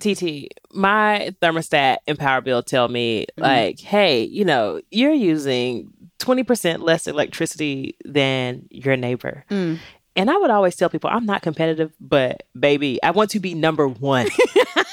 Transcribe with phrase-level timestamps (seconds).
[0.00, 6.80] TT, my thermostat and power bill tell me, like, hey, you know, you're using 20%
[6.80, 9.44] less electricity than your neighbor.
[9.50, 9.78] Mm.
[10.16, 13.54] And I would always tell people, I'm not competitive, but baby, I want to be
[13.54, 14.28] number one.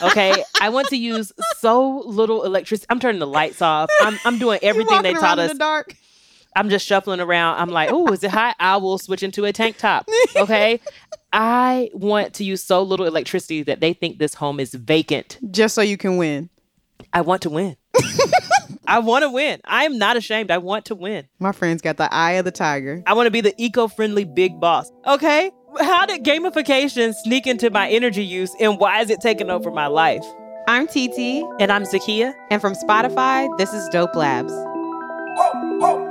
[0.01, 0.43] okay.
[0.61, 2.87] I want to use so little electricity.
[2.89, 3.89] I'm turning the lights off.
[4.01, 5.51] I'm, I'm doing everything they taught around us.
[5.51, 5.95] in the dark.
[6.55, 7.59] I'm just shuffling around.
[7.59, 8.55] I'm like, oh, is it hot?
[8.59, 10.09] I will switch into a tank top.
[10.35, 10.79] Okay.
[11.33, 15.39] I want to use so little electricity that they think this home is vacant.
[15.51, 16.49] Just so you can win.
[17.13, 17.77] I want to win.
[18.87, 19.61] I want to win.
[19.63, 20.51] I am not ashamed.
[20.51, 21.27] I want to win.
[21.39, 23.01] My friend's got the eye of the tiger.
[23.07, 24.91] I want to be the eco friendly big boss.
[25.07, 25.51] Okay.
[25.79, 29.87] How did gamification sneak into my energy use and why is it taking over my
[29.87, 30.25] life?
[30.67, 32.33] I'm TT, And I'm Zakia.
[32.51, 34.51] and from Spotify, this is Dope Labs.
[34.53, 36.10] Oh, oh.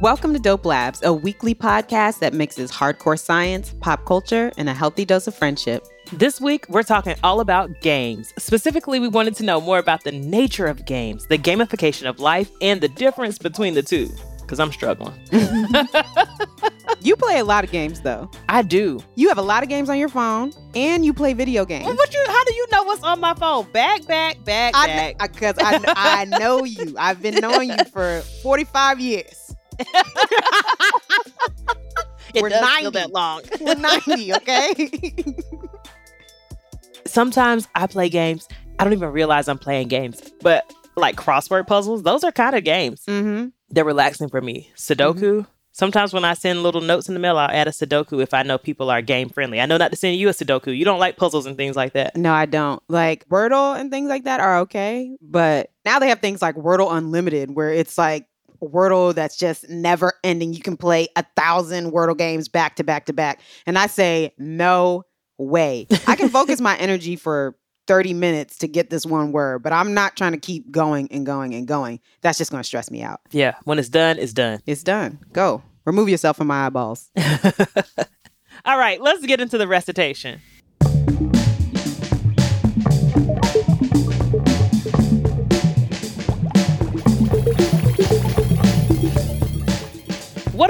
[0.00, 4.74] Welcome to Dope Labs, a weekly podcast that mixes hardcore science, pop culture, and a
[4.74, 5.84] healthy dose of friendship.
[6.12, 8.32] This week, we're talking all about games.
[8.38, 12.48] Specifically, we wanted to know more about the nature of games, the gamification of life,
[12.60, 14.08] and the difference between the two.
[14.40, 15.14] Because I'm struggling.
[17.00, 18.30] You play a lot of games, though.
[18.48, 19.00] I do.
[19.14, 21.84] You have a lot of games on your phone, and you play video games.
[21.84, 22.24] Well, what you?
[22.26, 23.70] How do you know what's on my phone?
[23.72, 25.32] Back, back, back, I back.
[25.32, 26.94] because I, I know you.
[26.98, 29.47] I've been knowing you for 45 years.
[32.34, 32.82] it we're does 90.
[32.82, 33.42] feel that long.
[33.60, 34.90] We're 90, okay?
[37.06, 38.48] Sometimes I play games.
[38.78, 42.64] I don't even realize I'm playing games, but like crossword puzzles, those are kind of
[42.64, 43.04] games.
[43.06, 43.48] mm-hmm.
[43.70, 44.70] They're relaxing for me.
[44.76, 45.46] Sudoku.
[45.72, 48.42] Sometimes when I send little notes in the mail, I'll add a Sudoku if I
[48.42, 49.60] know people are game friendly.
[49.60, 50.76] I know not to send you a Sudoku.
[50.76, 52.16] You don't like puzzles and things like that.
[52.16, 52.82] No, I don't.
[52.88, 56.92] Like Wordle and things like that are okay, but now they have things like Wordle
[56.92, 58.26] Unlimited where it's like
[58.62, 60.52] Wordle that's just never ending.
[60.52, 63.40] You can play a thousand Wordle games back to back to back.
[63.66, 65.04] And I say, no
[65.38, 65.86] way.
[66.06, 69.94] I can focus my energy for 30 minutes to get this one word, but I'm
[69.94, 72.00] not trying to keep going and going and going.
[72.20, 73.20] That's just going to stress me out.
[73.30, 74.60] Yeah, when it's done, it's done.
[74.66, 75.18] It's done.
[75.32, 75.62] Go.
[75.86, 77.10] Remove yourself from my eyeballs.
[78.64, 80.42] All right, let's get into the recitation.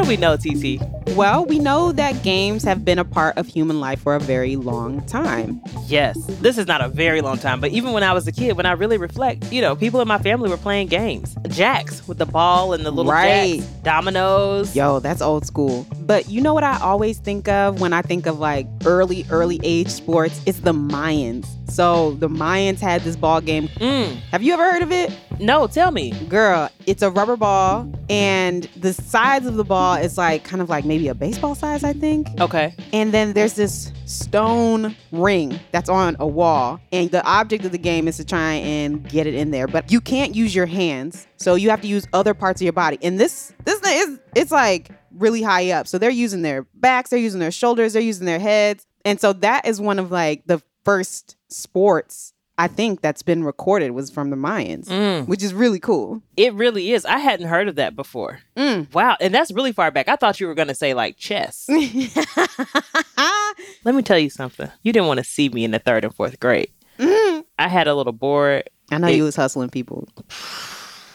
[0.08, 0.80] We know, TT?
[1.14, 4.56] Well, we know that games have been a part of human life for a very
[4.56, 5.60] long time.
[5.86, 8.56] Yes, this is not a very long time, but even when I was a kid,
[8.56, 11.36] when I really reflect, you know, people in my family were playing games.
[11.48, 13.58] Jacks with the ball and the little Right.
[13.60, 14.74] jacks, dominoes.
[14.74, 15.86] Yo, that's old school.
[16.00, 19.60] But you know what I always think of when I think of like early, early
[19.62, 20.40] age sports?
[20.46, 21.46] It's the Mayans.
[21.68, 23.68] So the Mayans had this ball game.
[23.68, 25.12] Mm, Have you ever heard of it?
[25.40, 26.10] no, tell me.
[26.28, 30.68] Girl, it's a rubber ball, and the size of the ball is like kind of
[30.68, 32.28] like maybe a baseball size, I think.
[32.40, 32.74] Okay.
[32.92, 36.80] And then there's this stone ring that's on a wall.
[36.92, 39.68] And the object of the game is to try and get it in there.
[39.68, 41.26] But you can't use your hands.
[41.36, 42.98] So you have to use other parts of your body.
[43.02, 45.86] And this this thing is it's like really high up.
[45.86, 48.86] So they're using their backs, they're using their shoulders, they're using their heads.
[49.04, 53.92] And so that is one of like the first sports I think that's been recorded
[53.92, 56.22] was from the Mayans, Mm, which is really cool.
[56.36, 57.04] it really is.
[57.04, 58.40] I hadn't heard of that before.
[58.56, 58.92] Mm.
[58.92, 60.08] Wow, and that's really far back.
[60.08, 61.68] I thought you were going to say like chess.
[63.84, 64.68] Let me tell you something.
[64.82, 66.70] You didn't want to see me in the third and fourth grade.
[66.98, 67.44] Mhm.
[67.60, 68.68] I had a little board.
[68.90, 70.08] I know It- you was hustling people.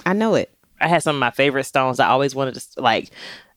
[0.06, 0.50] I know it.
[0.80, 2.00] I had some of my favorite stones.
[2.00, 3.10] I always wanted to like.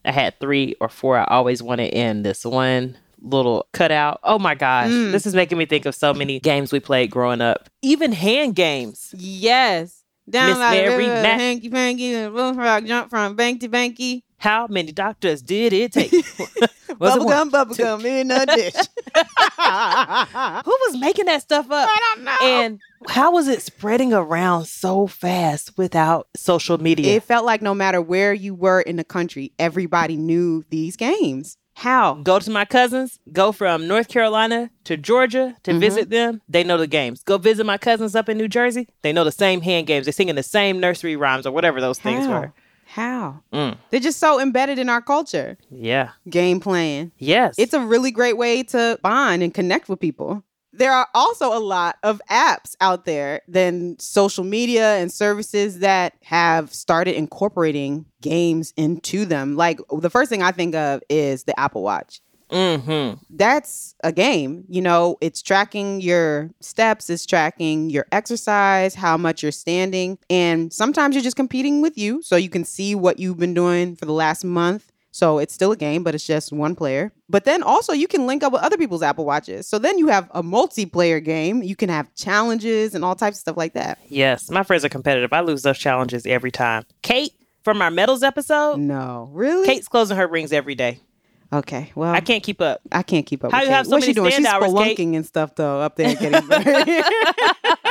[0.05, 1.19] I had three or four.
[1.19, 4.21] I always wanted in this one little cutout.
[4.23, 5.13] Oh my gosh, Mm.
[5.13, 7.69] this is making me think of so many games we played growing up.
[7.83, 9.13] Even hand games.
[9.17, 10.03] Yes.
[10.29, 14.23] Down Miss Mary Mac- hanky panky, and bullfrog jump from bank to banky.
[14.39, 16.11] How many doctors did it take?
[16.99, 17.51] Was it one?
[17.51, 18.75] Bubblegum, bubblegum in a dish.
[20.65, 21.89] Who was making that stuff up?
[21.91, 22.37] I don't know.
[22.41, 27.17] And how was it spreading around so fast without social media?
[27.17, 31.57] It felt like no matter where you were in the country, everybody knew these games.
[31.77, 32.15] How?
[32.15, 35.81] go to my cousins, go from North Carolina to Georgia to Mhm.
[35.81, 37.23] visit them, they know the games.
[37.23, 40.07] Go visit my cousins up in New Jersey, they know the same hand games.
[40.07, 42.53] They're singing the same nursery rhymes or whatever those things were.
[42.87, 43.41] How?
[43.53, 43.77] Mm.
[43.91, 45.59] They're just so embedded in our culture.
[45.71, 46.11] Yeah.
[46.31, 47.13] Game playing.
[47.19, 47.57] Yes.
[47.59, 50.43] It's a really great way to bond and connect with people.
[50.77, 56.15] There are also a lot of apps out there than social media and services that
[56.23, 59.57] have started incorporating games into them.
[59.57, 62.21] Like the first thing I think of is the Apple Watch.
[62.51, 63.21] mm-hmm.
[63.31, 64.65] That's a game.
[64.69, 70.19] You know, it's tracking your steps, it's tracking your exercise, how much you're standing.
[70.31, 72.23] And sometimes you're just competing with you.
[72.23, 74.93] So you can see what you've been doing for the last month.
[75.17, 77.11] So it's still a game, but it's just one player.
[77.31, 79.67] But then also you can link up with other people's Apple Watches.
[79.67, 81.63] So then you have a multiplayer game.
[81.63, 83.99] You can have challenges and all types of stuff like that.
[84.09, 84.51] Yes.
[84.51, 85.33] My friends are competitive.
[85.33, 86.85] I lose those challenges every time.
[87.01, 87.33] Kate
[87.65, 89.67] from our medals episode, No, really?
[89.67, 91.01] Kate's closing her rings every day.
[91.51, 92.83] Okay, well, I can't keep up.
[92.93, 93.53] I can't keep up.
[93.53, 94.33] How with you have so What's she many doing?
[94.33, 94.99] She's hours, Kate?
[94.99, 96.63] and stuff though up there getting better.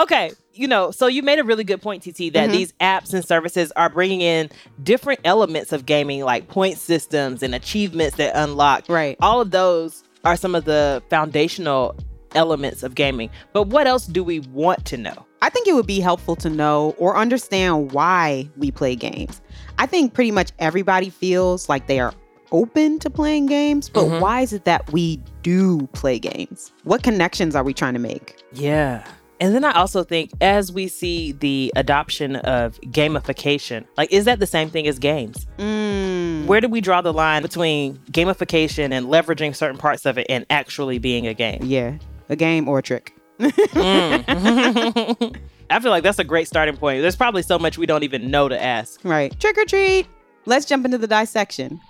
[0.00, 2.52] Okay, you know, so you made a really good point, TT, that Mhm.
[2.52, 4.48] these apps and services are bringing in
[4.82, 8.84] different elements of gaming, like point systems and achievements that unlock.
[8.88, 9.18] right.
[9.20, 11.94] All of those are some of the foundational
[12.34, 13.28] elements of gaming.
[13.52, 15.26] But what else do we want to know?
[15.42, 19.40] I think it would be helpful to know or understand why we play games.
[19.78, 22.14] I think pretty much everybody feels like they are
[22.52, 24.20] open to playing games, but Mhm.
[24.20, 26.72] why is it that we do play games?
[26.84, 28.36] What connections are we trying to make?
[28.52, 29.02] Yeah.
[29.40, 34.38] And then I also think as we see the adoption of gamification, like, is that
[34.38, 35.46] the same thing as games?
[35.58, 36.44] Mm.
[36.44, 40.44] Where do we draw the line between gamification and leveraging certain parts of it and
[40.50, 41.60] actually being a game?
[41.62, 41.96] Yeah,
[42.28, 43.14] a game or a trick.
[43.40, 45.36] Mm.
[45.70, 47.00] I feel like that's a great starting point.
[47.00, 49.00] There's probably so much we don't even know to ask.
[49.04, 49.38] Right.
[49.40, 50.06] Trick or treat.
[50.44, 51.80] Let's jump into the dissection.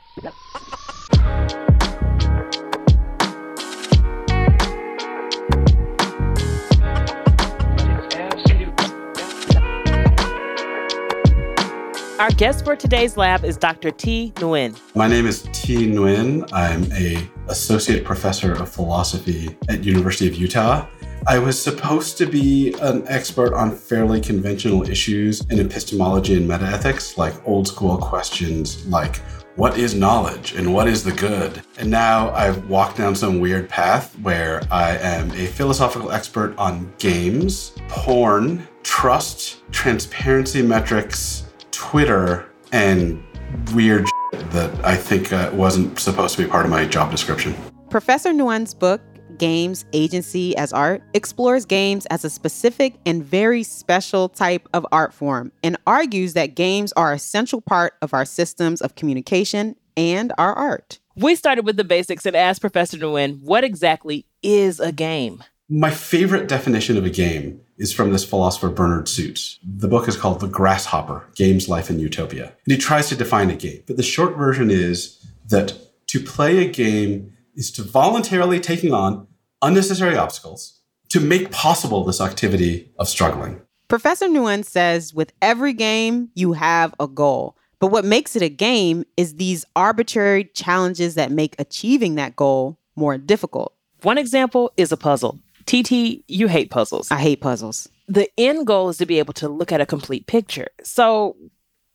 [12.20, 13.90] Our guest for today's lab is Dr.
[13.90, 14.34] T.
[14.36, 14.78] Nguyen.
[14.94, 15.86] My name is T.
[15.86, 16.46] Nguyen.
[16.52, 20.86] I'm a associate professor of philosophy at University of Utah.
[21.26, 27.16] I was supposed to be an expert on fairly conventional issues in epistemology and metaethics,
[27.16, 29.16] like old school questions like
[29.56, 31.62] what is knowledge and what is the good?
[31.78, 36.92] And now I've walked down some weird path where I am a philosophical expert on
[36.98, 41.49] games, porn, trust, transparency metrics,
[41.80, 43.24] Twitter, and
[43.72, 47.54] weird shit that I think uh, wasn't supposed to be part of my job description.
[47.88, 49.00] Professor Nguyen's book,
[49.38, 55.14] Games Agency as Art, explores games as a specific and very special type of art
[55.14, 60.34] form and argues that games are a central part of our systems of communication and
[60.36, 60.98] our art.
[61.16, 65.42] We started with the basics and asked Professor Nguyen, what exactly is a game?
[65.70, 69.58] My favorite definition of a game is from this philosopher Bernard Suits.
[69.64, 72.52] The book is called The Grasshopper Games, Life, and Utopia.
[72.64, 73.82] And he tries to define a game.
[73.86, 75.74] But the short version is that
[76.08, 79.26] to play a game is to voluntarily taking on
[79.62, 83.62] unnecessary obstacles to make possible this activity of struggling.
[83.88, 87.56] Professor Nguyen says with every game, you have a goal.
[87.80, 92.78] But what makes it a game is these arbitrary challenges that make achieving that goal
[92.94, 93.74] more difficult.
[94.02, 95.40] One example is a puzzle.
[95.66, 97.10] TT, you hate puzzles.
[97.10, 97.88] I hate puzzles.
[98.08, 100.68] the end goal is to be able to look at a complete picture.
[100.82, 101.36] So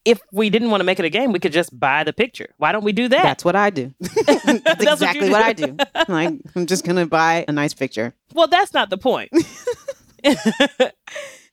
[0.06, 2.54] if we didn't want to make it a game, we could just buy the picture.
[2.58, 3.24] Why don't we do that?
[3.24, 3.94] That's what I do.
[4.00, 5.78] That's what you exactly what, I do.
[6.08, 8.14] Like, I'm just going to buy a nice picture.
[8.34, 9.32] well, that's not the point.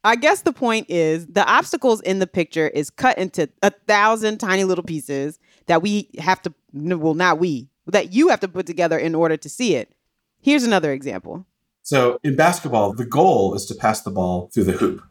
[0.05, 4.39] I guess the point is the obstacles in the picture is cut into a thousand
[4.39, 8.67] tiny little pieces that we have to, well, not we, that you have to put
[8.67, 9.95] together in order to see it.
[10.41, 11.47] Here's another example.
[11.83, 15.03] So in basketball, the goal is to pass the ball through the hoop.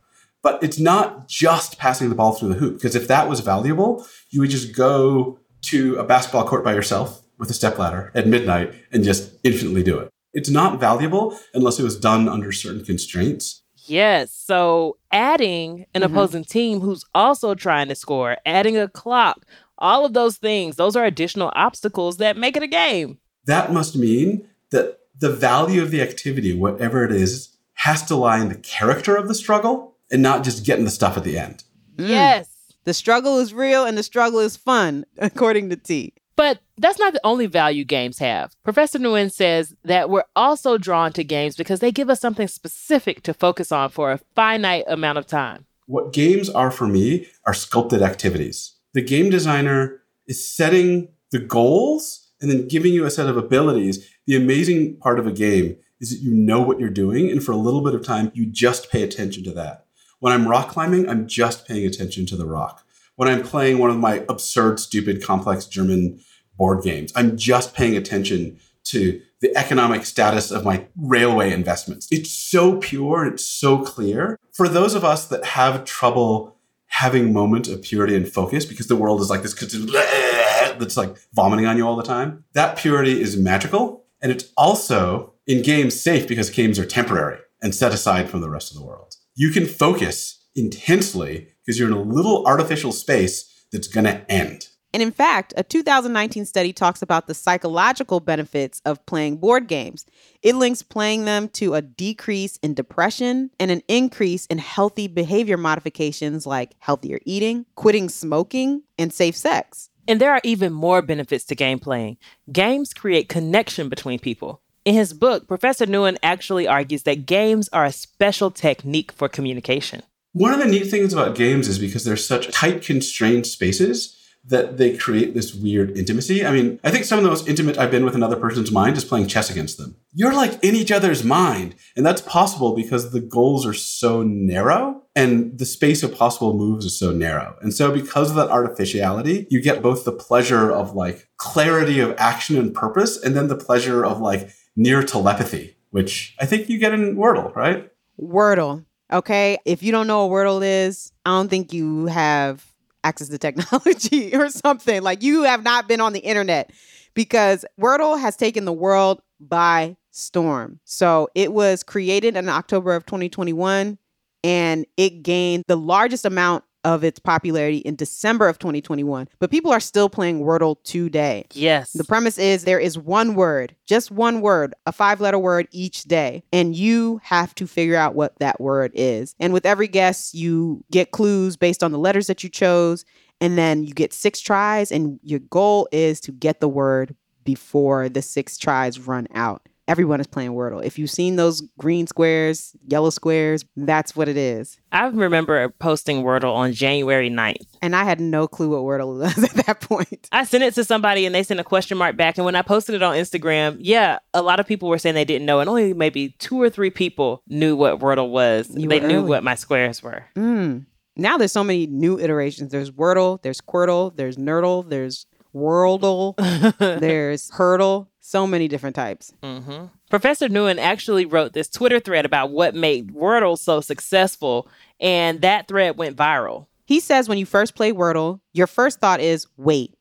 [0.44, 4.06] But it's not just passing the ball through the hoop, because if that was valuable,
[4.32, 8.74] you would just go to a basketball court by yourself with a stepladder at midnight
[8.92, 10.10] and just infinitely do it.
[10.34, 13.62] It's not valuable unless it was done under certain constraints.
[13.86, 14.32] Yes.
[14.34, 16.06] So adding an Mhm.
[16.06, 19.46] opposing team who's also trying to score, adding a clock,
[19.78, 23.18] all of those things, those are additional obstacles that make it a game.
[23.46, 28.42] That must mean that the value of the activity, whatever it is, has to lie
[28.42, 31.64] in the character of the struggle and not just getting the stuff at the end.
[31.96, 32.10] Mm.
[32.10, 32.50] Yes.
[32.84, 36.14] The struggle is real and the struggle is fun, according to T.
[36.36, 38.56] But that's not the only value games have.
[38.64, 43.22] Professor Nguyen says that we're also drawn to games because they give us something specific
[43.24, 45.68] to focus on for a finite amount of time.
[45.86, 48.74] What games are for me are sculpted activities.
[48.94, 54.10] The game designer is setting the goals and then giving you a set of abilities.
[54.28, 57.52] The amazing part of a game is that you know what you're doing, and for
[57.52, 59.86] a little bit of time, you just pay attention to that.
[60.20, 62.86] When I'm rock climbing, I'm just paying attention to the rock.
[63.16, 66.20] When I'm playing one of my absurd, stupid, complex German
[66.58, 72.08] board games, I'm just paying attention to the economic status of my railway investments.
[72.12, 74.40] It's so pure it's so clear.
[74.54, 76.56] For those of us that have trouble
[76.88, 79.54] having moments of purity and focus because the world is like this
[80.80, 84.01] that's like vomiting on you all the time, that purity is magical.
[84.22, 88.50] And it's also in games safe because games are temporary and set aside from the
[88.50, 89.16] rest of the world.
[89.36, 94.68] You can focus intensely because you're in a little artificial space that's going to end.
[94.94, 100.06] And in fact, a 2019 study talks about the psychological benefits of playing board games.
[100.42, 105.56] It links playing them to a decrease in depression and an increase in healthy behavior
[105.56, 109.91] modifications like healthier eating, quitting smoking, and safe sex.
[110.12, 112.18] And there are even more benefits to game playing.
[112.52, 114.62] Games create connection between people.
[114.84, 120.04] In his book, Professor Nguyen actually argues that games are a special technique for communication.
[120.34, 124.78] One of the neat things about games is because they're such tight, constrained spaces that
[124.78, 126.46] they create this weird intimacy.
[126.46, 128.98] I mean, I think some of the most intimate I've been with another person's mind
[128.98, 129.96] is playing chess against them.
[130.12, 131.76] You're like in each other's mind.
[131.96, 136.86] And that's possible because the goals are so narrow and the space of possible moves
[136.86, 137.58] is so narrow.
[137.62, 142.16] And so because of that artificiality, you get both the pleasure of like clarity of
[142.18, 146.78] action and purpose and then the pleasure of like near telepathy, which I think you
[146.78, 147.90] get in Wordle, right?
[148.20, 148.86] Wordle.
[149.12, 149.58] Okay.
[149.66, 152.66] If you don't know what Wordle is, I don't think you have
[153.04, 155.02] access to technology or something.
[155.02, 156.72] Like you have not been on the internet
[157.14, 160.80] because Wordle has taken the world by storm.
[160.86, 163.98] So it was created in October of 2021
[164.44, 169.28] and it gained the largest amount of its popularity in December of 2021.
[169.40, 171.46] But people are still playing Wordle today.
[171.54, 171.94] Yes.
[171.94, 176.04] The premise is there is one word, just one word, a five letter word each
[176.04, 179.36] day, and you have to figure out what that word is.
[179.40, 183.06] And with every guess, you get clues based on the letters that you chose,
[183.40, 188.10] and then you get six tries, and your goal is to get the word before
[188.10, 189.68] the six tries run out.
[189.92, 190.82] Everyone is playing Wordle.
[190.82, 194.80] If you've seen those green squares, yellow squares, that's what it is.
[194.94, 197.68] I remember posting Wordle on January 9th.
[197.82, 200.30] And I had no clue what Wordle was at that point.
[200.32, 202.38] I sent it to somebody and they sent a question mark back.
[202.38, 205.26] And when I posted it on Instagram, yeah, a lot of people were saying they
[205.26, 205.60] didn't know.
[205.60, 208.74] And only maybe two or three people knew what Wordle was.
[208.74, 209.28] You they knew early.
[209.28, 210.24] what my squares were.
[210.38, 210.86] Mm.
[211.18, 212.72] Now there's so many new iterations.
[212.72, 216.36] There's Wordle, there's Quordle, there's Nerdle, there's Worldle,
[217.00, 218.08] there's Heardle.
[218.20, 219.34] So many different types.
[219.44, 224.68] hmm Professor Nguyen actually wrote this Twitter thread about what made Wordle so successful.
[225.00, 226.68] And that thread went viral.
[226.86, 229.96] He says when you first play Wordle, your first thought is wait.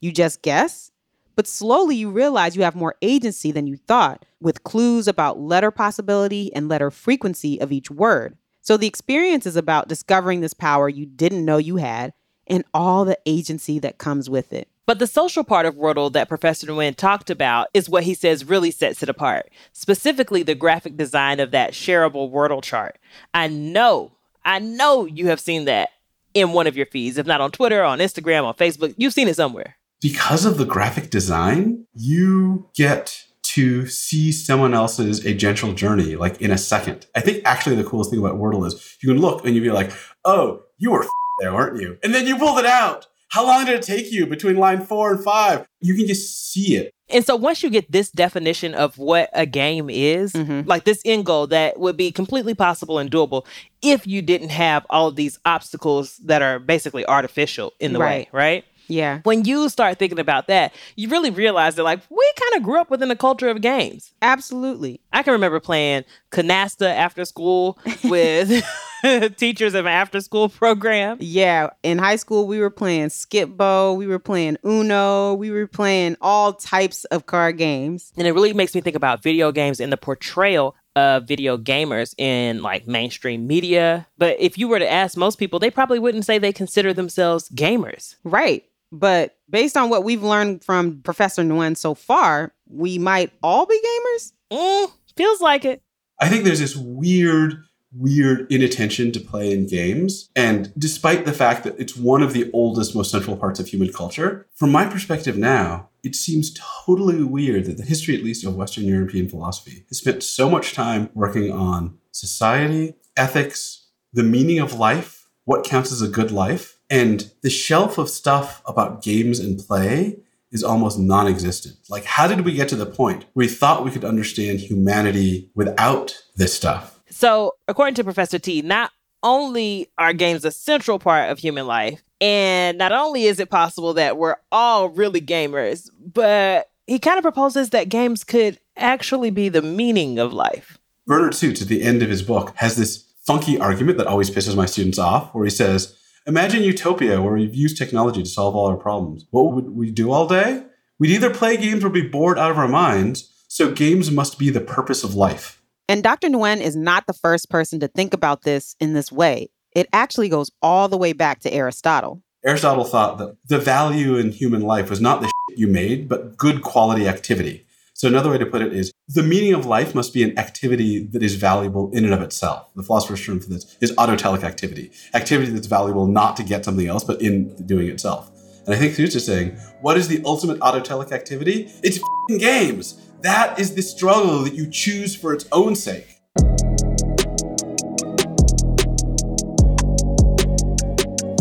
[0.00, 0.90] You just guess?
[1.36, 5.70] But slowly you realize you have more agency than you thought, with clues about letter
[5.70, 8.36] possibility and letter frequency of each word.
[8.60, 12.12] So the experience is about discovering this power you didn't know you had
[12.46, 14.68] and all the agency that comes with it.
[14.86, 18.44] But the social part of Wordle that Professor Nguyen talked about is what he says
[18.44, 22.98] really sets it apart, specifically the graphic design of that shareable Wordle chart.
[23.32, 24.12] I know,
[24.44, 25.88] I know you have seen that
[26.34, 28.94] in one of your feeds, if not on Twitter, on Instagram, on Facebook.
[28.98, 29.76] You've seen it somewhere.
[30.04, 36.50] because of the graphic design, you get to see someone else's agential journey like in
[36.50, 37.06] a second.
[37.14, 39.70] I think actually the coolest thing about Wordle is you can look and you'd be
[39.70, 39.90] like,
[40.26, 41.06] oh, you were
[41.40, 41.96] there, weren't you?
[42.02, 43.06] And then you pulled it out.
[43.34, 45.66] How long did it take you between line four and five?
[45.80, 46.92] You can just see it.
[47.10, 50.68] And so once you get this definition of what a game is, Mhm.
[50.68, 53.44] like this end goal that would be completely possible and doable
[53.82, 58.28] if you didn't have all of these obstacles that are basically artificial in the way,
[58.30, 58.64] Right.
[58.88, 59.20] Yeah.
[59.24, 62.80] When you start thinking about that, you really realize that like we kind of grew
[62.80, 64.12] up within a culture of games.
[64.22, 65.00] Absolutely.
[65.12, 68.64] I can remember playing canasta after school with
[69.36, 71.18] teachers of an after school program.
[71.20, 76.16] Yeah, in high school we were playing Skip-Bo, we were playing Uno, we were playing
[76.20, 78.12] all types of card games.
[78.16, 82.14] And it really makes me think about video games and the portrayal of video gamers
[82.18, 84.06] in like mainstream media.
[84.16, 87.48] But if you were to ask most people, they probably wouldn't say they consider themselves
[87.50, 88.16] gamers.
[88.24, 88.64] Right.
[88.94, 93.80] But based on what we've learned from Professor Nguyen so far, we might all be
[93.84, 94.32] gamers.
[94.52, 95.82] Mm, feels like it.
[96.20, 97.56] I think there's this weird,
[97.92, 100.30] weird inattention to play in games.
[100.36, 103.92] And despite the fact that it's one of the oldest, most central parts of human
[103.92, 108.54] culture, from my perspective now, it seems totally weird that the history, at least of
[108.54, 114.74] Western European philosophy, has spent so much time working on society, ethics, the meaning of
[114.74, 116.73] life, what counts as a good life.
[116.94, 120.16] And the shelf of stuff about games and play
[120.52, 121.76] is almost non existent.
[121.88, 125.50] Like, how did we get to the point where we thought we could understand humanity
[125.56, 127.00] without this stuff?
[127.10, 128.92] So, according to Professor T, not
[129.24, 133.94] only are games a central part of human life, and not only is it possible
[133.94, 139.48] that we're all really gamers, but he kind of proposes that games could actually be
[139.48, 140.78] the meaning of life.
[141.08, 144.54] Bernard Suits, at the end of his book, has this funky argument that always pisses
[144.54, 145.96] my students off, where he says,
[146.26, 149.26] Imagine utopia where we've used technology to solve all our problems.
[149.30, 150.64] What would we do all day?
[150.98, 154.48] We'd either play games or be bored out of our minds, so games must be
[154.48, 155.60] the purpose of life.
[155.86, 156.28] And Dr.
[156.28, 159.50] Nguyen is not the first person to think about this in this way.
[159.72, 162.22] It actually goes all the way back to Aristotle.
[162.42, 166.62] Aristotle thought that the value in human life was not the you made, but good
[166.62, 167.63] quality activity.
[167.96, 171.04] So another way to put it is the meaning of life must be an activity
[171.12, 172.68] that is valuable in and of itself.
[172.74, 176.88] The philosopher's term for this is autotelic activity, activity that's valuable not to get something
[176.88, 178.32] else, but in doing itself.
[178.66, 181.70] And I think Suits is saying, what is the ultimate autotelic activity?
[181.84, 182.00] It's
[182.36, 183.00] games.
[183.20, 186.13] That is the struggle that you choose for its own sake.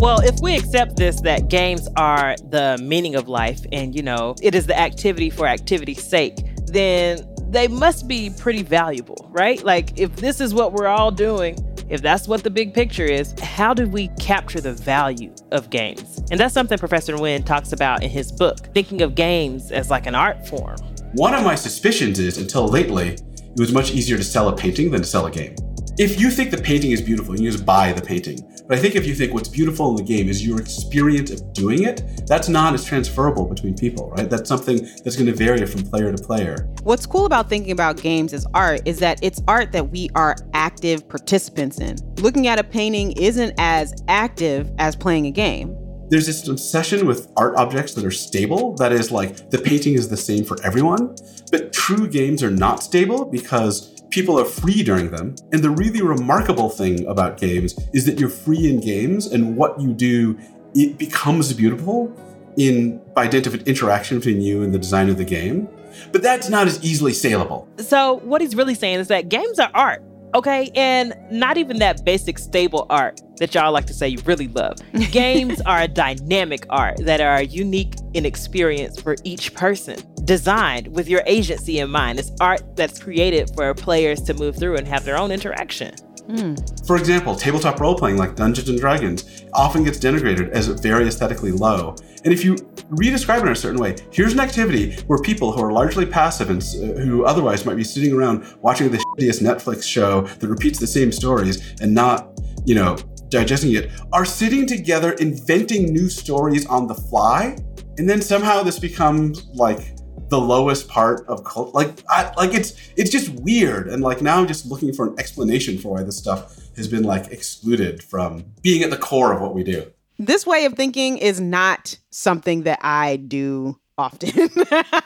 [0.03, 4.36] Well, if we accept this, that games are the meaning of life and, you know,
[4.41, 9.63] it is the activity for activity's sake, then they must be pretty valuable, right?
[9.63, 11.57] Like, if this is what we're all doing,
[11.88, 16.22] if that's what the big picture is, how do we capture the value of games?
[16.31, 20.05] And that's something Professor Nguyen talks about in his book, thinking of games as like
[20.05, 20.75] an art form.
[21.13, 24.92] One of my suspicions is until lately, it was much easier to sell a painting
[24.92, 25.55] than to sell a game.
[25.96, 28.40] If you think the painting is beautiful, you just buy the painting.
[28.68, 31.53] But I think if you think what's beautiful in the game is your experience of
[31.53, 34.27] doing it, that's not as transferable between people, right?
[34.27, 36.68] That's something that's going to vary from player to player.
[36.82, 40.36] What's cool about thinking about games as art is that it's art that we are
[40.56, 41.98] active participants in.
[42.16, 45.77] Looking at a painting isn't as active as playing a game
[46.10, 48.75] there's this obsession with art objects that are stable.
[48.75, 51.16] That is, like, the painting is the same for everyone.
[51.50, 55.36] But true games are not stable because people are free during them.
[55.52, 59.80] And the really remarkable thing about games is that you're free in games, and what
[59.82, 60.38] you do,
[60.76, 62.16] it becomes beautiful
[62.56, 65.68] in by dint of an interaction between you and the design of the game.
[66.12, 67.68] But that's not as easily saleable.
[67.78, 70.04] So, what he's really saying is that games are art.
[70.35, 74.48] Okay, and not even that basic stable art that y'all like to say you really
[74.48, 74.77] love.
[75.11, 81.07] Games are a dynamic art that are unique in experience for each person, designed with
[81.07, 82.17] your agency in mind.
[82.17, 85.93] It's art that's created for players to move through and have their own interaction.
[86.29, 86.88] Mm.
[86.88, 91.51] For example, tabletop role playing like Dungeons and Dragons often gets denigrated as very aesthetically
[91.51, 91.96] low.
[92.24, 92.55] And if you
[92.92, 96.50] redescribe it in a certain way, here's an activity where people who are largely passive
[96.50, 100.79] and uh, who otherwise might be sitting around watching the shittiest Netflix show that repeats
[100.79, 102.96] the same stories and not, you know,
[103.29, 107.57] digesting it, are sitting together inventing new stories on the fly.
[107.98, 109.98] And then somehow this becomes like
[110.33, 111.75] the lowest part of cult.
[111.75, 115.19] Like, I, like it's it's just weird, and like now I'm just looking for an
[115.19, 119.41] explanation for why this stuff has been like excluded from being at the core of
[119.41, 119.91] what we do.
[120.17, 124.31] This way of thinking is not something that I do often.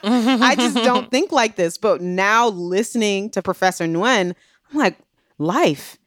[0.04, 1.78] I just don't think like this.
[1.78, 4.34] But now listening to Professor Nguyen,
[4.72, 4.98] I'm like,
[5.38, 5.98] life,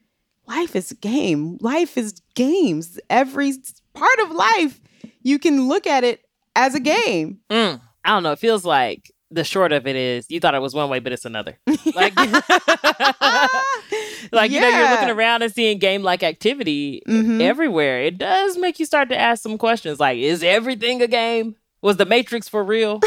[0.47, 1.59] life is game.
[1.61, 2.99] Life is games.
[3.11, 3.53] Every
[3.93, 4.81] part of life,
[5.23, 6.25] you can look at it
[6.57, 7.41] as a game.
[7.51, 7.83] Mm.
[8.05, 8.33] I don't know.
[8.33, 11.13] It feels like the short of it is you thought it was one way, but
[11.13, 11.59] it's another.
[11.95, 12.17] Like,
[14.33, 14.51] like yeah.
[14.51, 17.41] you know, you're looking around and seeing game like activity mm-hmm.
[17.41, 18.03] everywhere.
[18.03, 21.57] It does make you start to ask some questions like, is everything a game?
[21.83, 23.01] Was the Matrix for real?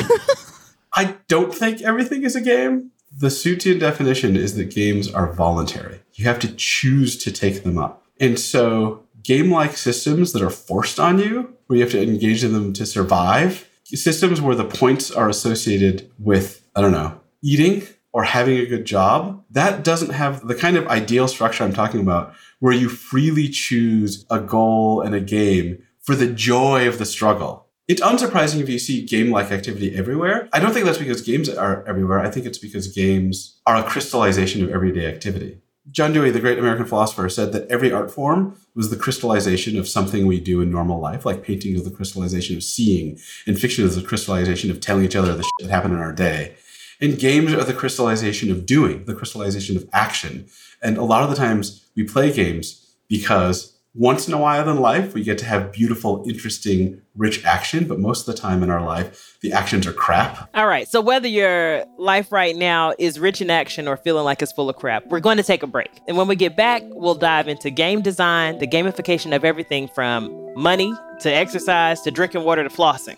[0.96, 2.92] I don't think everything is a game.
[3.16, 6.02] The Suitian definition is that games are voluntary.
[6.14, 8.06] You have to choose to take them up.
[8.20, 12.44] And so, game like systems that are forced on you, where you have to engage
[12.44, 17.84] in them to survive, systems where the points are associated with, I don't know, eating
[18.12, 22.02] or having a good job, that doesn't have the kind of ideal structure I'm talking
[22.02, 27.06] about where you freely choose a goal and a game for the joy of the
[27.06, 27.68] struggle.
[27.88, 30.48] It's unsurprising if you see game like activity everywhere.
[30.54, 32.20] I don't think that's because games are everywhere.
[32.20, 35.60] I think it's because games are a crystallization of everyday activity.
[35.92, 39.88] John Dewey, the great American philosopher, said that every art form was the crystallization of
[39.88, 43.84] something we do in normal life, like painting is the crystallization of seeing, and fiction
[43.84, 46.56] is the crystallization of telling each other the shit that happened in our day.
[47.02, 50.48] And games are the crystallization of doing, the crystallization of action.
[50.82, 54.80] And a lot of the times we play games because once in a while in
[54.80, 58.72] life, we get to have beautiful, interesting, rich action, but most of the time in
[58.72, 60.50] our life, the actions are crap.
[60.56, 60.88] All right.
[60.88, 64.70] So, whether your life right now is rich in action or feeling like it's full
[64.70, 65.92] of crap, we're going to take a break.
[66.08, 70.54] And when we get back, we'll dive into game design, the gamification of everything from
[70.56, 73.18] money to exercise to drinking water to flossing.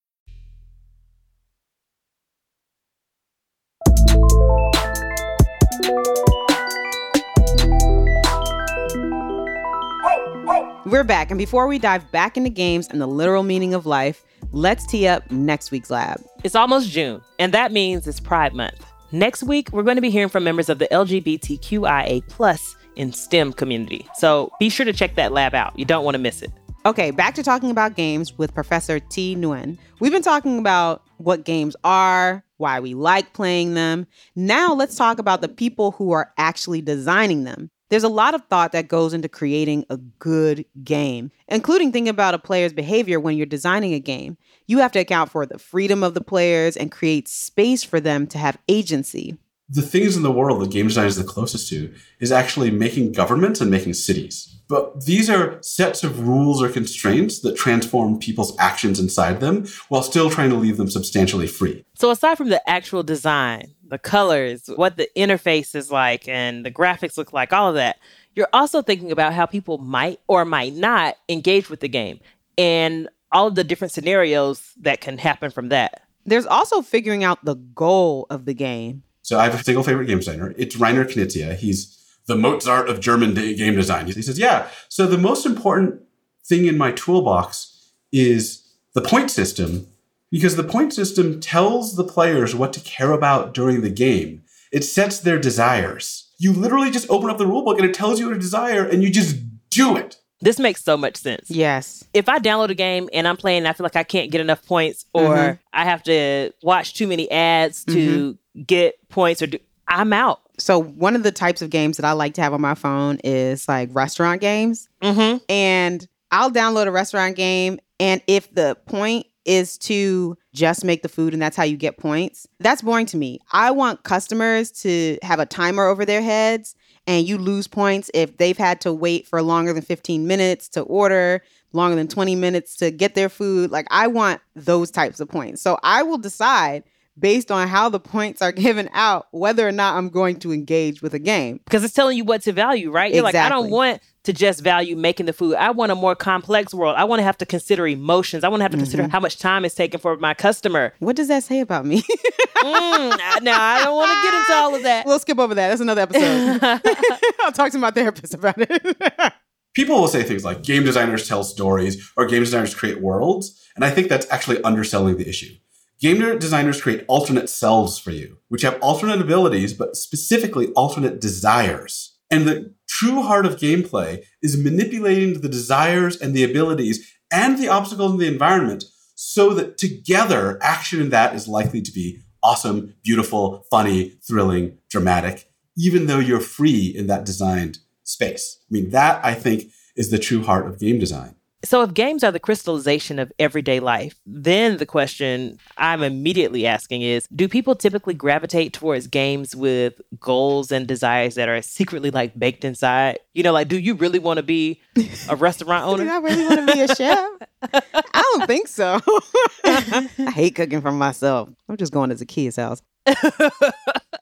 [10.91, 14.23] We're back, and before we dive back into games and the literal meaning of life,
[14.51, 16.21] let's tee up next week's lab.
[16.43, 18.85] It's almost June, and that means it's Pride Month.
[19.13, 23.53] Next week, we're going to be hearing from members of the LGBTQIA plus in STEM
[23.53, 24.05] community.
[24.15, 25.77] So be sure to check that lab out.
[25.79, 26.51] You don't want to miss it.
[26.85, 29.35] Okay, back to talking about games with Professor T.
[29.35, 29.77] Nguyen.
[29.99, 34.07] We've been talking about what games are, why we like playing them.
[34.35, 37.69] Now let's talk about the people who are actually designing them.
[37.89, 42.33] There's a lot of thought that goes into creating a good game, including thinking about
[42.33, 44.37] a player's behavior when you're designing a game.
[44.65, 48.27] You have to account for the freedom of the players and create space for them
[48.27, 49.37] to have agency.
[49.71, 53.13] The things in the world that game design is the closest to is actually making
[53.13, 54.53] governments and making cities.
[54.67, 60.01] But these are sets of rules or constraints that transform people's actions inside them while
[60.01, 61.83] still trying to leave them substantially free.
[61.95, 66.71] So, aside from the actual design, the colors, what the interface is like, and the
[66.71, 67.97] graphics look like, all of that,
[68.33, 72.19] you're also thinking about how people might or might not engage with the game
[72.57, 76.03] and all of the different scenarios that can happen from that.
[76.25, 79.03] There's also figuring out the goal of the game.
[79.31, 80.53] So, I have a single favorite game designer.
[80.57, 81.55] It's Reiner Knizia.
[81.55, 84.07] He's the Mozart of German game design.
[84.07, 84.67] He says, yeah.
[84.89, 86.01] So the most important
[86.45, 88.61] thing in my toolbox is
[88.93, 89.87] the point system
[90.31, 94.43] because the point system tells the players what to care about during the game.
[94.73, 96.29] It sets their desires.
[96.37, 99.01] You literally just open up the rulebook and it tells you what a desire and
[99.01, 99.37] you just
[99.69, 100.17] do it.
[100.41, 101.49] This makes so much sense.
[101.49, 102.03] Yes.
[102.13, 104.41] If I download a game and I'm playing, and I feel like I can't get
[104.41, 105.55] enough points, or mm-hmm.
[105.71, 108.40] I have to watch too many ads to mm-hmm.
[108.65, 110.41] Get points, or do, I'm out.
[110.57, 113.19] So one of the types of games that I like to have on my phone
[113.23, 115.37] is like restaurant games, mm-hmm.
[115.49, 121.09] and I'll download a restaurant game, and if the point is to just make the
[121.09, 122.47] food and that's how you get points.
[122.59, 123.39] That's boring to me.
[123.51, 126.75] I want customers to have a timer over their heads
[127.07, 130.81] and you lose points if they've had to wait for longer than 15 minutes to
[130.81, 131.41] order,
[131.73, 133.71] longer than 20 minutes to get their food.
[133.71, 135.61] Like I want those types of points.
[135.61, 136.83] So I will decide
[137.17, 141.01] based on how the points are given out whether or not I'm going to engage
[141.01, 141.59] with a game.
[141.63, 143.13] Because it's telling you what to value, right?
[143.13, 143.39] You're exactly.
[143.39, 145.55] like, I don't want to just value making the food.
[145.55, 146.95] I want a more complex world.
[146.95, 148.43] I want to have to consider emotions.
[148.43, 148.83] I want to have to mm-hmm.
[148.83, 150.93] consider how much time it's taking for my customer.
[150.99, 152.01] What does that say about me?
[152.57, 155.05] mm, now, I don't want to get into all of that.
[155.05, 155.69] We'll skip over that.
[155.69, 156.59] That's another episode.
[157.39, 159.33] I'll talk to my therapist about it.
[159.73, 163.57] People will say things like game designers tell stories or game designers create worlds.
[163.75, 165.55] And I think that's actually underselling the issue.
[166.01, 172.17] Game designers create alternate selves for you, which have alternate abilities, but specifically alternate desires.
[172.31, 177.67] And the true heart of gameplay is manipulating the desires and the abilities and the
[177.67, 182.95] obstacles in the environment so that together action in that is likely to be awesome,
[183.03, 188.57] beautiful, funny, thrilling, dramatic, even though you're free in that designed space.
[188.63, 191.35] I mean, that I think is the true heart of game design.
[191.63, 197.03] So, if games are the crystallization of everyday life, then the question I'm immediately asking
[197.03, 202.37] is Do people typically gravitate towards games with goals and desires that are secretly like
[202.37, 203.19] baked inside?
[203.33, 204.81] You know, like, do you really want to be
[205.29, 206.03] a restaurant owner?
[206.03, 207.29] Do I really want to be a chef?
[207.73, 208.99] I don't think so.
[209.63, 211.49] I hate cooking for myself.
[211.69, 212.81] I'm just going to the kid's house.
[213.05, 213.13] I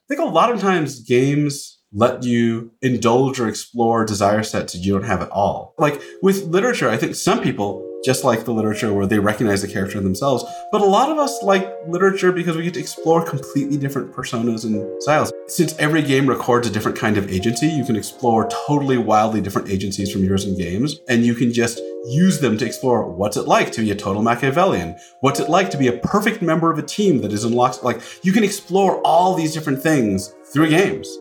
[0.08, 4.92] think a lot of times games let you indulge or explore desire sets that you
[4.92, 5.74] don't have at all.
[5.78, 9.68] Like with literature, I think some people just like the literature where they recognize the
[9.68, 13.76] character themselves, but a lot of us like literature because we get to explore completely
[13.76, 15.32] different personas and styles.
[15.48, 19.68] Since every game records a different kind of agency, you can explore totally wildly different
[19.68, 23.46] agencies from yours in games, and you can just use them to explore what's it
[23.46, 24.96] like to be a total Machiavellian?
[25.20, 27.84] What's it like to be a perfect member of a team that is unlocked?
[27.84, 31.18] Like, you can explore all these different things through games.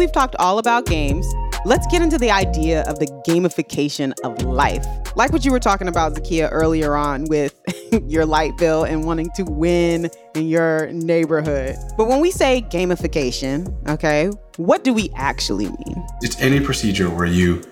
[0.00, 1.26] We've talked all about games,
[1.66, 4.82] let's get into the idea of the gamification of life.
[5.14, 7.54] Like what you were talking about, Zakia, earlier on with
[8.06, 11.76] your light bill and wanting to win in your neighborhood.
[11.98, 16.06] But when we say gamification, okay, what do we actually mean?
[16.22, 17.62] It's any procedure where you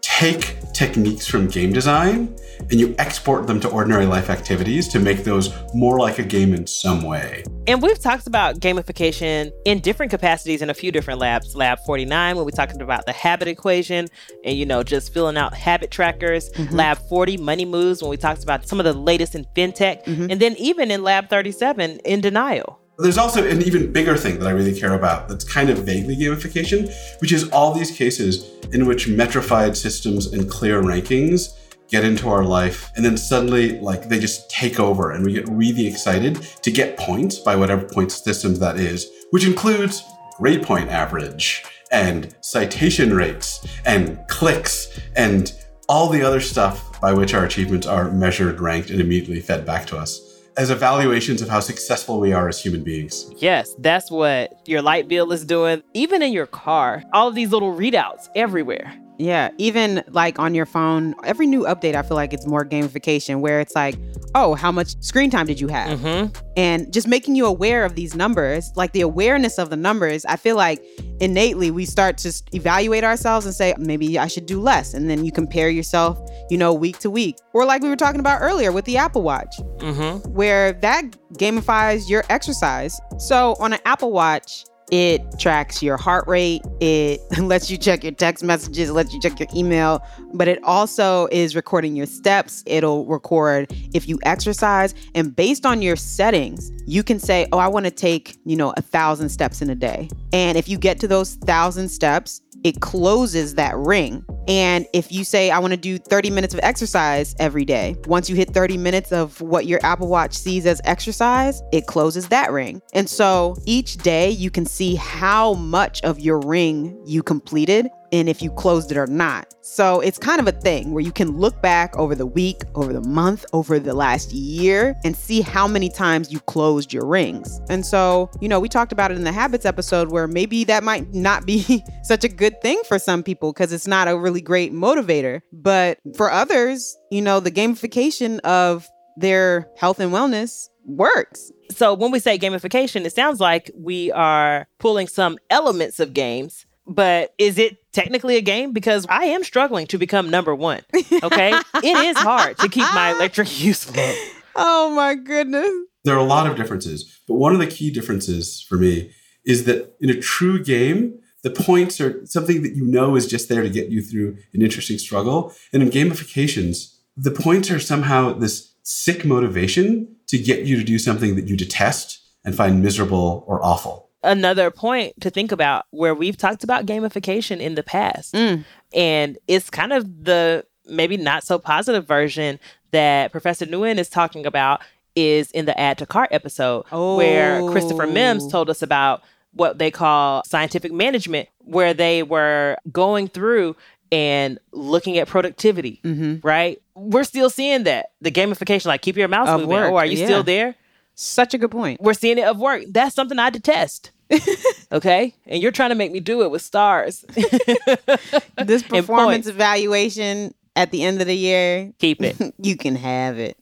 [0.00, 2.36] take techniques from game design
[2.70, 6.54] and you export them to ordinary life activities to make those more like a game
[6.54, 7.44] in some way.
[7.66, 11.54] And we've talked about gamification in different capacities in a few different labs.
[11.54, 14.08] Lab 49, when we talked about the habit equation
[14.44, 16.50] and, you know, just filling out habit trackers.
[16.50, 16.74] Mm-hmm.
[16.74, 20.04] Lab 40, money moves, when we talked about some of the latest in fintech.
[20.04, 20.30] Mm-hmm.
[20.30, 22.77] And then even in Lab 37, in denial.
[23.00, 26.16] There's also an even bigger thing that I really care about that's kind of vaguely
[26.16, 31.54] gamification, which is all these cases in which metrified systems and clear rankings
[31.88, 35.48] get into our life and then suddenly like they just take over and we get
[35.48, 40.02] really excited to get points by whatever point systems that is which includes
[40.36, 45.54] grade point average and citation rates and clicks and
[45.88, 49.86] all the other stuff by which our achievements are measured ranked and immediately fed back
[49.86, 50.27] to us
[50.58, 53.32] as evaluations of how successful we are as human beings.
[53.36, 55.82] Yes, that's what your light bill is doing.
[55.94, 58.92] Even in your car, all of these little readouts everywhere.
[59.18, 63.40] Yeah, even like on your phone, every new update, I feel like it's more gamification
[63.40, 63.96] where it's like,
[64.34, 65.98] oh, how much screen time did you have?
[65.98, 66.36] Mm-hmm.
[66.56, 70.36] And just making you aware of these numbers, like the awareness of the numbers, I
[70.36, 70.84] feel like
[71.20, 74.94] innately we start to evaluate ourselves and say, maybe I should do less.
[74.94, 77.38] And then you compare yourself, you know, week to week.
[77.54, 80.32] Or like we were talking about earlier with the Apple Watch, mm-hmm.
[80.32, 81.04] where that
[81.34, 83.00] gamifies your exercise.
[83.18, 86.62] So on an Apple Watch, it tracks your heart rate.
[86.80, 91.28] It lets you check your text messages, lets you check your email, but it also
[91.30, 92.62] is recording your steps.
[92.66, 94.94] It'll record if you exercise.
[95.14, 98.72] And based on your settings, you can say, oh, I want to take, you know,
[98.76, 100.08] a thousand steps in a day.
[100.32, 104.24] And if you get to those thousand steps, it closes that ring.
[104.46, 108.30] And if you say, I want to do 30 minutes of exercise every day, once
[108.30, 112.50] you hit 30 minutes of what your Apple Watch sees as exercise, it closes that
[112.50, 112.80] ring.
[112.94, 118.28] And so each day you can see how much of your ring you completed and
[118.28, 119.52] if you closed it or not.
[119.60, 122.92] So it's kind of a thing where you can look back over the week, over
[122.92, 127.60] the month, over the last year, and see how many times you closed your rings.
[127.68, 130.82] And so, you know, we talked about it in the habits episode where maybe that
[130.82, 134.40] might not be such a good thing for some people because it's not a really
[134.40, 135.42] great motivator.
[135.52, 141.52] But for others, you know, the gamification of their health and wellness works.
[141.70, 146.64] So when we say gamification, it sounds like we are pulling some elements of games
[146.88, 148.72] but is it technically a game?
[148.72, 150.80] Because I am struggling to become number one.
[151.22, 151.52] Okay.
[151.74, 154.14] it is hard to keep my electric use low.
[154.56, 155.70] Oh my goodness.
[156.04, 159.12] There are a lot of differences, but one of the key differences for me
[159.44, 163.48] is that in a true game, the points are something that you know is just
[163.48, 165.52] there to get you through an interesting struggle.
[165.72, 170.98] And in gamifications, the points are somehow this sick motivation to get you to do
[170.98, 176.14] something that you detest and find miserable or awful another point to think about where
[176.14, 178.34] we've talked about gamification in the past.
[178.34, 178.64] Mm.
[178.94, 182.58] And it's kind of the maybe not so positive version
[182.90, 184.80] that Professor Nguyen is talking about
[185.14, 187.16] is in the add to cart episode oh.
[187.16, 193.28] where Christopher Mims told us about what they call scientific management, where they were going
[193.28, 193.76] through
[194.10, 196.46] and looking at productivity, mm-hmm.
[196.46, 196.80] right?
[196.94, 199.76] We're still seeing that the gamification, like keep your mouse moving.
[199.76, 200.26] Oh, are you yeah.
[200.26, 200.74] still there?
[201.20, 202.00] Such a good point.
[202.00, 202.84] We're seeing it of work.
[202.90, 204.12] That's something I detest.
[204.92, 205.34] okay?
[205.46, 207.24] And you're trying to make me do it with stars.
[208.64, 211.92] this performance evaluation at the end of the year.
[211.98, 212.54] Keep it.
[212.62, 213.56] you can have it.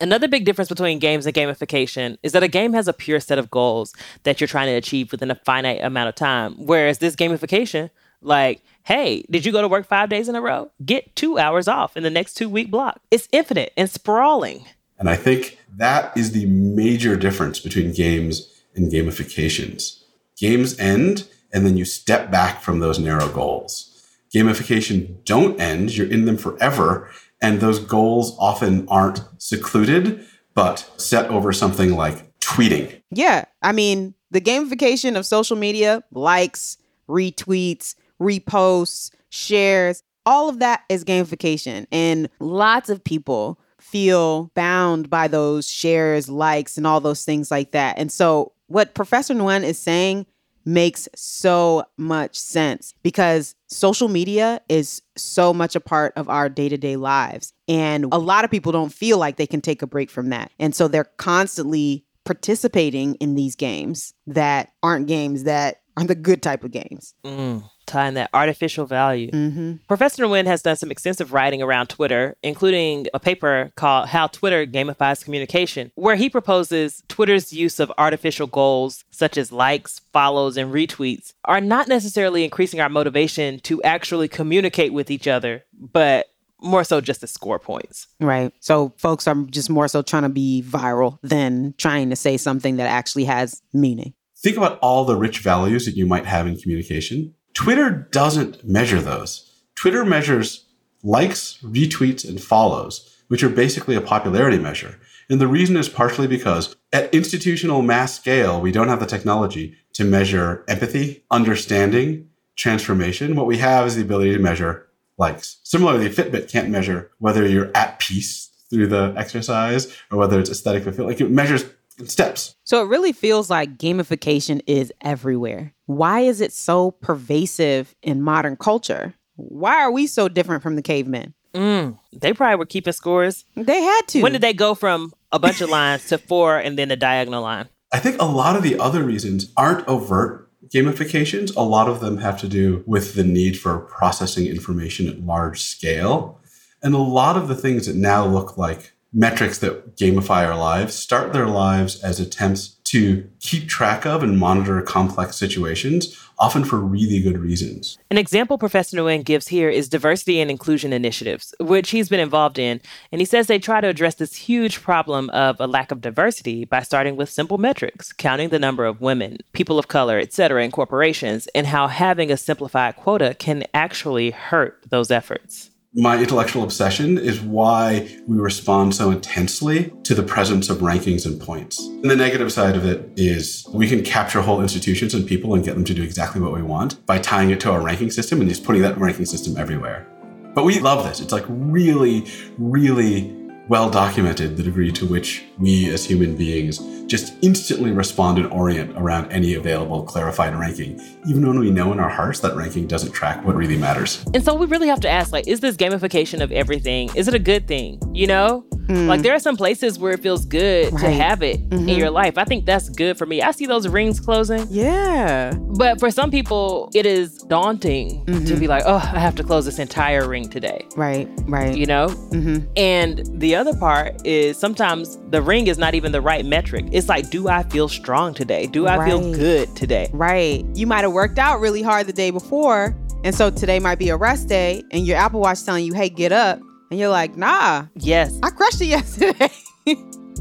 [0.00, 3.38] Another big difference between games and gamification is that a game has a pure set
[3.38, 6.56] of goals that you're trying to achieve within a finite amount of time.
[6.58, 7.88] Whereas this gamification,
[8.20, 10.70] like, hey, did you go to work five days in a row?
[10.84, 13.00] Get two hours off in the next two week block.
[13.10, 14.66] It's infinite and sprawling.
[15.04, 20.02] And I think that is the major difference between games and gamifications.
[20.34, 24.02] Games end, and then you step back from those narrow goals.
[24.34, 27.10] Gamification don't end, you're in them forever,
[27.42, 33.02] and those goals often aren't secluded, but set over something like tweeting.
[33.10, 33.44] Yeah.
[33.60, 36.78] I mean, the gamification of social media, likes,
[37.10, 41.86] retweets, reposts, shares, all of that is gamification.
[41.92, 43.60] And lots of people
[43.94, 47.96] feel bound by those shares, likes, and all those things like that.
[47.96, 50.26] And so, what Professor Nguyen is saying
[50.64, 56.68] makes so much sense because social media is so much a part of our day
[56.68, 57.52] to day lives.
[57.68, 60.50] And a lot of people don't feel like they can take a break from that.
[60.58, 66.42] And so they're constantly participating in these games that aren't games that aren't the good
[66.42, 67.14] type of games.
[67.24, 69.30] Mm, tying that artificial value.
[69.30, 69.74] Mm-hmm.
[69.88, 74.66] Professor Nguyen has done some extensive writing around Twitter, including a paper called How Twitter
[74.66, 80.72] Gamifies Communication, where he proposes Twitter's use of artificial goals, such as likes, follows, and
[80.72, 86.26] retweets, are not necessarily increasing our motivation to actually communicate with each other, but
[86.60, 88.06] more so just to score points.
[88.20, 88.52] Right.
[88.60, 92.76] So folks are just more so trying to be viral than trying to say something
[92.76, 94.14] that actually has meaning.
[94.38, 97.34] Think about all the rich values that you might have in communication.
[97.54, 99.50] Twitter doesn't measure those.
[99.74, 100.66] Twitter measures
[101.02, 104.98] likes, retweets, and follows, which are basically a popularity measure.
[105.30, 109.76] And the reason is partially because at institutional mass scale, we don't have the technology
[109.94, 113.36] to measure empathy, understanding, transformation.
[113.36, 114.86] What we have is the ability to measure
[115.16, 115.60] likes.
[115.64, 120.82] Similarly, Fitbit can't measure whether you're at peace through the exercise or whether it's aesthetic
[120.82, 121.18] fulfillment.
[121.18, 121.64] Like it measures
[122.06, 122.56] steps.
[122.64, 125.73] So it really feels like gamification is everywhere.
[125.86, 129.14] Why is it so pervasive in modern culture?
[129.36, 131.34] Why are we so different from the cavemen?
[131.54, 133.44] Mm, they probably were keeping scores.
[133.54, 134.22] They had to.
[134.22, 137.42] When did they go from a bunch of lines to four and then a diagonal
[137.42, 137.68] line?
[137.92, 141.54] I think a lot of the other reasons aren't overt gamifications.
[141.54, 145.62] A lot of them have to do with the need for processing information at large
[145.62, 146.40] scale.
[146.82, 150.94] And a lot of the things that now look like metrics that gamify our lives
[150.94, 156.78] start their lives as attempts to keep track of and monitor complex situations, often for
[156.78, 157.98] really good reasons.
[158.10, 162.58] An example Professor Nguyen gives here is diversity and inclusion initiatives, which he's been involved
[162.58, 162.80] in.
[163.10, 166.64] And he says they try to address this huge problem of a lack of diversity
[166.64, 170.70] by starting with simple metrics, counting the number of women, people of color, etc., in
[170.70, 177.18] corporations, and how having a simplified quota can actually hurt those efforts my intellectual obsession
[177.18, 181.78] is why we respond so intensely to the presence of rankings and points.
[181.78, 185.64] And the negative side of it is we can capture whole institutions and people and
[185.64, 188.40] get them to do exactly what we want by tying it to our ranking system
[188.40, 190.08] and just putting that ranking system everywhere.
[190.52, 191.20] But we love this.
[191.20, 192.26] It's like really,
[192.58, 193.32] really
[193.68, 198.96] well documented the degree to which we as human beings just instantly respond and orient
[198.96, 203.12] around any available clarified ranking, even when we know in our hearts that ranking doesn't
[203.12, 204.24] track what really matters.
[204.34, 207.10] And so we really have to ask like, is this gamification of everything?
[207.14, 208.00] Is it a good thing?
[208.14, 208.64] You know?
[208.86, 209.06] Mm.
[209.06, 211.00] Like there are some places where it feels good right.
[211.00, 211.88] to have it mm-hmm.
[211.88, 212.36] in your life.
[212.36, 213.40] I think that's good for me.
[213.40, 214.66] I see those rings closing.
[214.70, 215.54] Yeah.
[215.56, 218.44] But for some people, it is daunting mm-hmm.
[218.44, 220.86] to be like, oh, I have to close this entire ring today.
[220.96, 221.74] Right, right.
[221.74, 222.08] You know?
[222.08, 222.66] Mm-hmm.
[222.76, 226.86] And the other part is sometimes the ring is not even the right metric.
[226.94, 228.68] It's like, do I feel strong today?
[228.68, 229.08] Do I right.
[229.08, 230.08] feel good today?
[230.12, 230.64] Right.
[230.74, 232.96] You might have worked out really hard the day before.
[233.24, 236.08] And so today might be a rest day, and your Apple Watch telling you, hey,
[236.08, 236.60] get up.
[236.92, 237.86] And you're like, nah.
[237.96, 238.38] Yes.
[238.44, 239.50] I crushed it yesterday.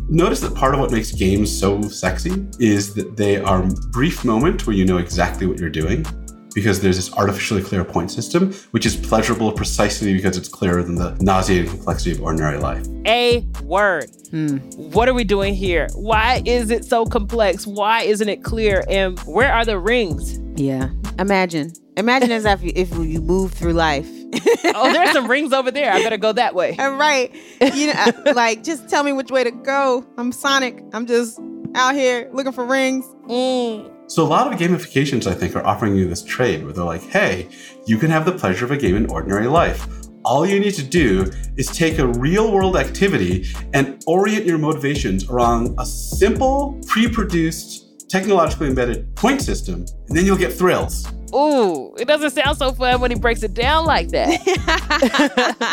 [0.10, 4.68] Notice that part of what makes games so sexy is that they are brief moment
[4.68, 6.06] where you know exactly what you're doing
[6.54, 10.96] because there's this artificially clear point system, which is pleasurable precisely because it's clearer than
[10.96, 12.86] the nauseating complexity of ordinary life.
[13.06, 14.10] A word.
[14.32, 14.58] Hmm.
[14.76, 15.88] What are we doing here?
[15.94, 17.68] Why is it so complex?
[17.68, 18.84] Why isn't it clear?
[18.90, 20.40] And where are the rings?
[20.60, 20.90] Yeah.
[21.20, 21.74] Imagine.
[21.98, 24.08] Imagine as if you, if you move through life
[24.76, 25.92] oh, there's some rings over there.
[25.92, 26.76] I better go that way.
[26.78, 27.34] All right.
[27.62, 28.06] You know,
[28.36, 30.06] like just tell me which way to go.
[30.18, 30.82] I'm Sonic.
[30.94, 31.40] I'm just
[31.76, 33.06] out here looking for rings.
[33.28, 33.93] Mm.
[34.08, 37.04] So a lot of gamifications, I think, are offering you this trade where they're like,
[37.04, 37.48] "Hey,
[37.88, 39.88] you can have the pleasure of a game in ordinary life."
[40.26, 45.30] All you need to do is take a real world activity and orient your motivations
[45.30, 51.08] around a simple, pre produced technologically embedded point system, and then you'll get thrills.
[51.34, 54.40] Ooh, it doesn't sound so fun when he breaks it down like that.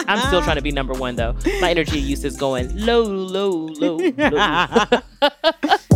[0.09, 1.37] I'm still trying to be number one though.
[1.61, 4.87] My energy use is going low, low, low, low.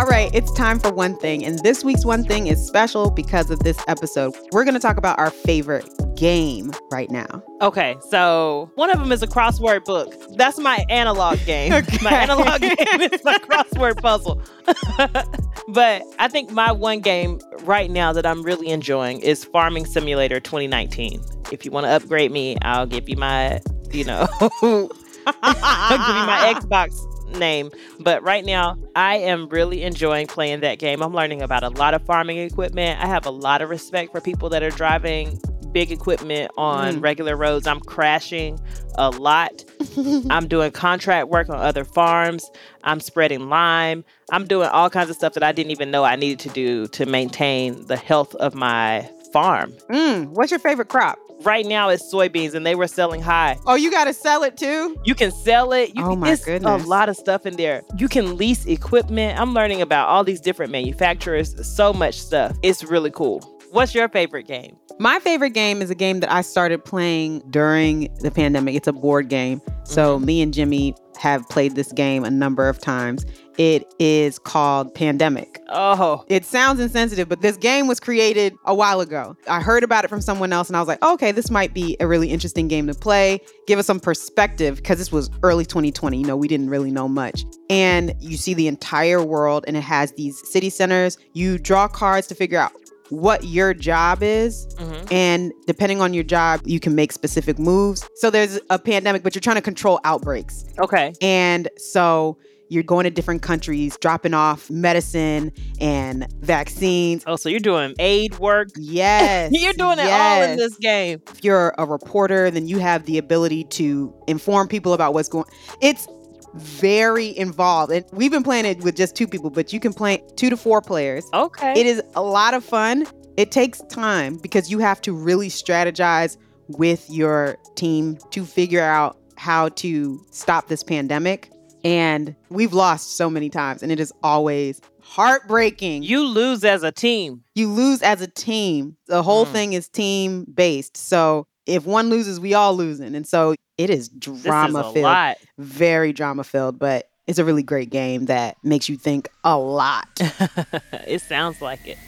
[0.00, 1.44] All right, it's time for one thing.
[1.44, 4.34] And this week's one thing is special because of this episode.
[4.50, 5.86] We're going to talk about our favorite
[6.16, 7.42] game right now.
[7.60, 10.10] Okay, so one of them is a crossword book.
[10.38, 11.70] That's my analog game.
[11.80, 11.98] Okay.
[12.02, 14.40] My analog game is my crossword puzzle.
[15.68, 20.40] but I think my one game right now that I'm really enjoying is Farming Simulator
[20.40, 21.22] 2019.
[21.52, 23.60] If you want to upgrade me, I'll give you my,
[23.92, 24.26] you know,
[25.26, 27.70] I'll give you my Xbox name.
[28.00, 31.02] But right now, I am really enjoying playing that game.
[31.02, 33.00] I'm learning about a lot of farming equipment.
[33.02, 35.38] I have a lot of respect for people that are driving
[35.72, 37.02] big equipment on Mm.
[37.02, 37.68] regular roads.
[37.68, 38.58] I'm crashing
[38.98, 39.64] a lot.
[40.30, 42.50] I'm doing contract work on other farms.
[42.82, 44.04] I'm spreading lime.
[44.32, 46.88] I'm doing all kinds of stuff that I didn't even know I needed to do
[46.88, 49.72] to maintain the health of my farm.
[49.90, 51.20] Mm, what's your favorite crop?
[51.42, 53.56] Right now it's soybeans and they were selling high.
[53.66, 54.96] Oh, you got to sell it too?
[55.04, 55.94] You can sell it.
[55.96, 56.84] You Oh can, my goodness.
[56.84, 57.82] a lot of stuff in there.
[57.96, 59.40] You can lease equipment.
[59.40, 61.54] I'm learning about all these different manufacturers.
[61.66, 62.56] So much stuff.
[62.62, 63.40] It's really cool.
[63.70, 64.76] What's your favorite game?
[64.98, 68.74] My favorite game is a game that I started playing during the pandemic.
[68.74, 69.62] It's a board game.
[69.84, 70.26] So mm-hmm.
[70.26, 73.24] me and Jimmy have played this game a number of times.
[73.60, 75.60] It is called Pandemic.
[75.68, 79.36] Oh, It sounds insensitive, but this game was created a while ago.
[79.46, 81.94] I heard about it from someone else and I was like, okay, this might be
[82.00, 83.38] a really interesting game to play.
[83.66, 86.16] Give us some perspective because this was early 2020.
[86.18, 87.44] You know, we didn't really know much.
[87.68, 91.18] And you see the entire world and it has these city centers.
[91.34, 92.72] You draw cards to figure out
[93.10, 94.68] what your job is.
[94.78, 95.12] Mhm.
[95.12, 98.08] And depending on your job, you can make specific moves.
[98.14, 100.64] So there's a pandemic, but you're trying to control outbreaks.
[100.78, 101.12] okay.
[101.20, 102.38] And so
[102.70, 107.24] you're going to different countries, dropping off medicine and vaccines.
[107.26, 108.68] Oh, so you're doing aid work.
[108.80, 109.52] Yes.
[109.52, 111.22] You're doing it all in this game.
[111.30, 115.44] If you're a reporter, then you have the ability to inform people about what's going
[115.80, 116.06] It's
[116.54, 117.92] very involved.
[117.92, 120.56] And we've been playing it with just two people, but you can play two to
[120.56, 121.24] four players.
[121.34, 121.72] Okay.
[121.78, 123.06] It is a lot of fun.
[123.36, 126.36] It takes time because you have to really strategize
[126.68, 131.50] with your team to figure out how to stop this pandemic.
[131.84, 136.02] And we've lost so many times, and it is always heartbreaking.
[136.02, 137.42] you lose as a team.
[137.54, 138.96] you lose as a team.
[139.06, 139.52] The whole Mm.
[139.52, 140.96] thing is team based.
[140.96, 143.14] So if one loses, we all losing.
[143.14, 145.36] And so it is drama filled, lot.
[145.58, 150.06] very drama filled, but it's a really great game that makes you think a lot.
[151.06, 151.98] it sounds like it.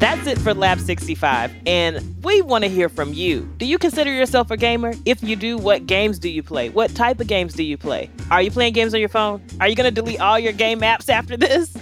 [0.00, 3.42] That's it for Lab 65, and we want to hear from you.
[3.58, 4.94] Do you consider yourself a gamer?
[5.04, 6.70] If you do, what games do you play?
[6.70, 8.08] What type of games do you play?
[8.30, 9.42] Are you playing games on your phone?
[9.60, 11.76] Are you going to delete all your game apps after this?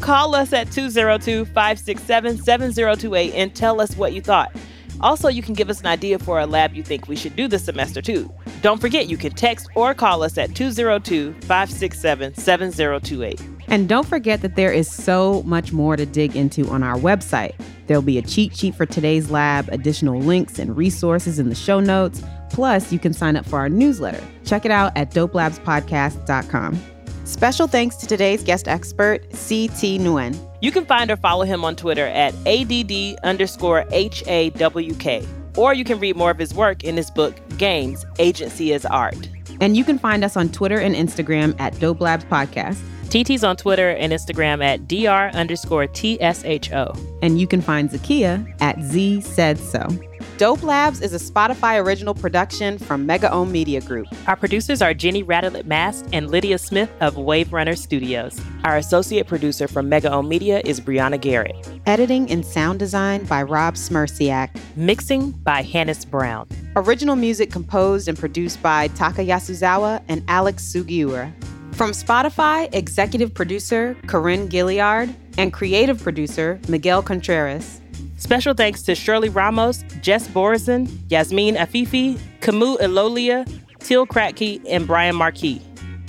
[0.00, 4.54] Call us at 202 567 7028 and tell us what you thought.
[5.00, 7.48] Also, you can give us an idea for a lab you think we should do
[7.48, 8.32] this semester too.
[8.62, 13.57] Don't forget, you can text or call us at 202 567 7028.
[13.70, 17.54] And don't forget that there is so much more to dig into on our website.
[17.86, 21.80] There'll be a cheat sheet for today's lab, additional links and resources in the show
[21.80, 22.22] notes.
[22.50, 24.22] Plus, you can sign up for our newsletter.
[24.44, 26.78] Check it out at dopelabspodcast.com.
[27.24, 29.98] Special thanks to today's guest expert, C.T.
[29.98, 30.34] Nguyen.
[30.62, 35.24] You can find or follow him on Twitter at ADD underscore HAWK.
[35.56, 39.28] Or you can read more of his work in his book, Games Agency as Art.
[39.60, 42.80] And you can find us on Twitter and Instagram at Dope Labs Podcast.
[43.08, 46.92] Titi's on Twitter and Instagram at DR underscore TSHO.
[47.22, 49.88] And you can find Zakiya at Z Said So.
[50.36, 54.08] Dope Labs is a Spotify original production from Mega Ohm Media Group.
[54.28, 58.38] Our producers are Jenny Radelet Mast and Lydia Smith of Wave Runner Studios.
[58.62, 61.56] Our associate producer from Mega Ohm Media is Brianna Garrett.
[61.86, 64.50] Editing and sound design by Rob Smerciak.
[64.76, 66.46] Mixing by Hannes Brown.
[66.76, 71.32] Original music composed and produced by Taka Yasuzawa and Alex Sugiura.
[71.78, 77.80] From Spotify, executive producer Corinne Gilliard and creative producer Miguel Contreras.
[78.16, 83.48] Special thanks to Shirley Ramos, Jess Borison, Yasmin Afifi, Camus Elolia,
[83.78, 85.62] Till Kratke, and Brian Marquis.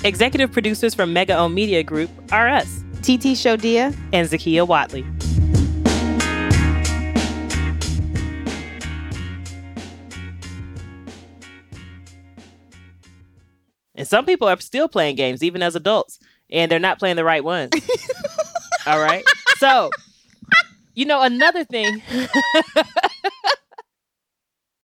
[0.03, 3.95] Executive producers from Mega Ohm Media Group are us Titi Shodiya.
[4.11, 5.18] and Zakiya Whatley.
[13.99, 16.19] And some people are still playing games, even as adults,
[16.49, 17.71] and they're not playing the right ones.
[18.87, 19.23] All right.
[19.57, 19.91] So
[20.95, 22.01] You know, another thing.